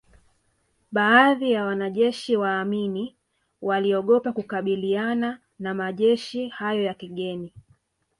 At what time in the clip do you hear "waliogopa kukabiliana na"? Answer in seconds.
3.61-5.73